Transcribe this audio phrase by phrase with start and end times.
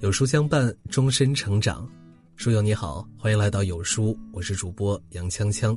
[0.00, 1.88] 有书相伴，终身成长。
[2.36, 5.76] 书友你好，欢迎来到有书，我是主播杨锵锵。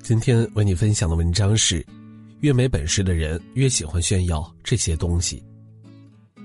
[0.00, 1.84] 今天为你分享的文章是：
[2.38, 5.42] 越没本事的人越喜欢炫耀这些东西。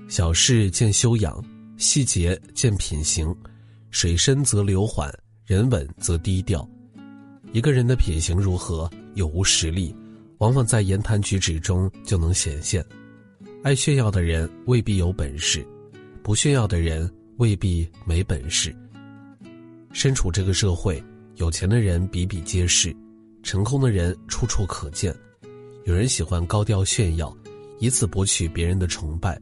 [0.08, 1.40] 小事见修养，
[1.76, 3.32] 细节见品行，
[3.90, 5.08] 水深则流缓，
[5.46, 6.68] 人稳则低调。
[7.52, 9.94] 一个人的品行如何，有无实力，
[10.38, 12.84] 往往在言谈举止中就能显现。
[13.62, 15.64] 爱炫耀的人未必有本事，
[16.28, 18.76] 不炫耀的人未必没本事。
[19.92, 21.02] 身处这个社会，
[21.36, 22.94] 有钱的人比比皆是，
[23.42, 25.10] 成功的人处处可见。
[25.86, 27.34] 有人喜欢高调炫耀，
[27.78, 29.40] 以此博取别人的崇拜；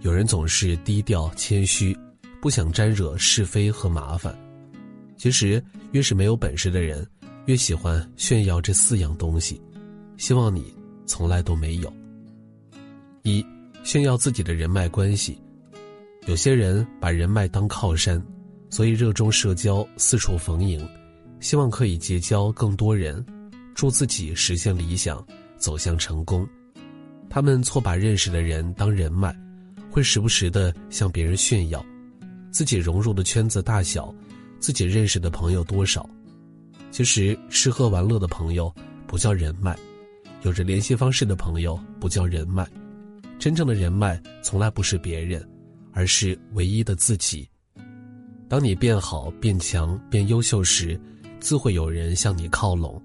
[0.00, 1.96] 有人总是低调谦虚，
[2.42, 4.36] 不想沾惹是非和麻烦。
[5.16, 7.06] 其实，越是没有本事的人，
[7.46, 9.62] 越喜欢炫耀这四样东西。
[10.16, 10.74] 希望你
[11.06, 11.92] 从来都没有。
[13.22, 13.46] 一
[13.84, 15.40] 炫耀自己的人脉关系，
[16.30, 18.24] 有些人把人脉当靠山，
[18.70, 20.88] 所以热衷社交，四处逢迎，
[21.40, 23.26] 希望可以结交更多人，
[23.74, 26.46] 助自己实现理想，走向成功。
[27.28, 29.36] 他们错把认识的人当人脉，
[29.90, 31.84] 会时不时的向别人炫耀
[32.52, 34.14] 自己融入的圈子大小，
[34.60, 36.08] 自己认识的朋友多少。
[36.92, 38.72] 其实吃喝玩乐的朋友
[39.04, 39.76] 不叫人脉，
[40.42, 42.64] 有着联系方式的朋友不叫人脉。
[43.36, 45.44] 真正的人脉从来不是别人，
[46.00, 47.46] 而是唯一的自己。
[48.48, 50.98] 当你变好、变强、变优秀时，
[51.40, 52.98] 自会有人向你靠拢。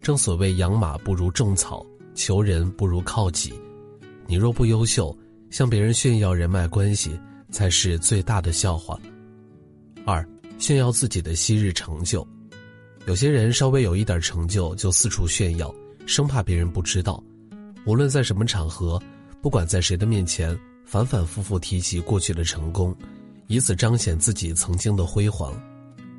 [0.00, 3.52] 正所谓养马不如种草，求人不如靠己。
[4.28, 5.12] 你若不优秀，
[5.50, 7.18] 向别人炫耀人脉关系
[7.50, 8.96] 才是最大的笑话。
[10.06, 10.24] 二，
[10.56, 12.24] 炫耀自己的昔日成就。
[13.06, 15.74] 有些人稍微有一点成就就四处炫耀，
[16.06, 17.20] 生怕别人不知道。
[17.84, 19.02] 无论在什么场合。
[19.42, 20.54] 不管在谁的面前，
[20.90, 22.92] 反反复复提及过去的成功，
[23.46, 25.54] 以此彰显自己曾经的辉煌。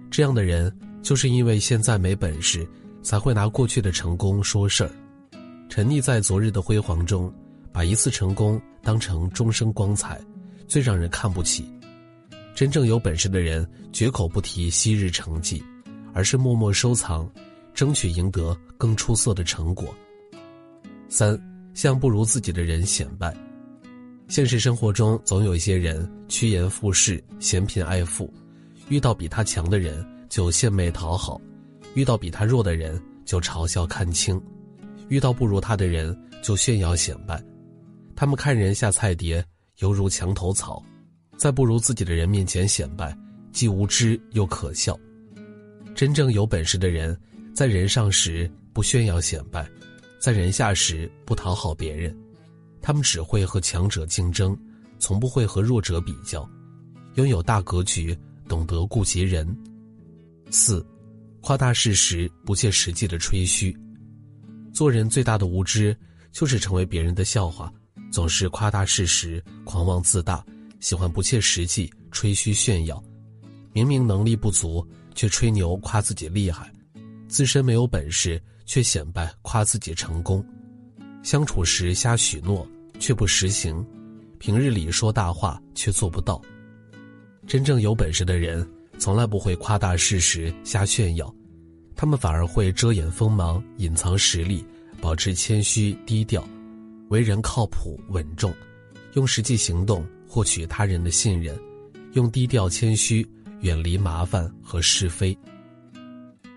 [0.09, 0.73] 这样的人，
[1.03, 2.65] 就是因为现在没本事，
[3.03, 4.91] 才会拿过去的成功说事儿，
[5.67, 7.29] 沉溺在昨日的辉煌中，
[7.73, 10.21] 把一次成功当成终生光彩，
[10.69, 11.65] 最让人看不起。
[12.55, 15.61] 真正有本事的人，绝口不提昔日成绩，
[16.13, 17.29] 而是默默收藏，
[17.73, 19.93] 争取赢得更出色的成果。
[21.09, 21.37] 三。
[21.73, 23.33] 向不如自己的人显摆。
[24.31, 28.33] 现实生活中，总有一些人趋炎附势、嫌贫爱富，
[28.87, 31.37] 遇到比他强的人就献媚讨好，
[31.95, 34.41] 遇到比他弱的人就嘲笑看轻，
[35.09, 37.43] 遇到不如他的人就炫耀显摆。
[38.15, 39.43] 他们看人下菜碟，
[39.79, 40.81] 犹如墙头草，
[41.35, 43.13] 在不如自己的人面前显摆，
[43.51, 44.97] 既无知又可笑。
[45.93, 47.19] 真正有本事的人，
[47.53, 49.69] 在人上时不炫耀显摆。
[50.19, 52.15] 在人下时不讨好别人，
[52.81, 54.57] 他们只会和强者竞争，
[54.99, 56.49] 从不会和弱者比较，
[57.15, 59.47] 拥有大格局，懂得顾及人。
[60.49, 60.85] 四，
[61.41, 63.77] 夸大事实，不切实际的吹嘘。
[64.73, 65.95] 做人最大的无知，
[66.31, 67.71] 就是成为别人的笑话，
[68.11, 70.43] 总是夸大事实，狂妄自大，
[70.79, 73.01] 喜欢不切实际，吹嘘炫耀。
[73.73, 76.71] 明明能力不足，却吹牛夸自己厉害，
[77.27, 78.41] 自身没有本事。
[78.63, 80.45] 却显摆夸自己成功，
[81.23, 82.67] 相处时瞎许诺
[82.99, 83.85] 却不实行，
[84.39, 86.41] 平日里说大话却做不到。
[87.47, 88.67] 真正有本事的人，
[88.97, 91.33] 从来不会夸大事实、瞎炫耀，
[91.95, 94.65] 他们反而会遮掩锋芒、隐藏实力，
[94.99, 96.47] 保持谦虚低调，
[97.09, 98.53] 为人靠谱稳重，
[99.13, 101.57] 用实际行动获取他人的信任，
[102.13, 103.27] 用低调谦虚
[103.61, 105.37] 远离麻烦和是非。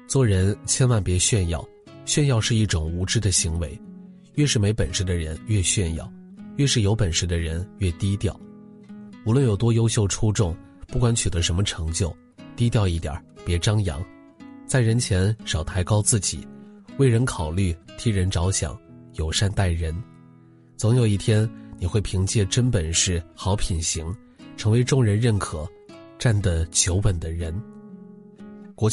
[0.06, 1.66] 做人千万别炫耀。
[2.06, 3.80] 炫耀是一种无知的行为，
[4.34, 6.10] 越是没本事的人越炫耀，
[6.56, 8.38] 越是有本事的人越低调。
[9.24, 10.56] 无论有多优秀出众，
[10.88, 12.14] 不管取得什么成就，
[12.56, 13.14] 低调一点，
[13.44, 14.04] 别张扬，
[14.66, 16.46] 在人前少抬高自己，
[16.98, 18.78] 为人考虑，替人着想，
[19.14, 19.94] 友善待人。
[20.76, 21.48] 总有一天，
[21.78, 24.14] 你会凭借真本事、好品行，
[24.56, 25.66] 成为众人认可、
[26.18, 27.54] 站得久稳的人。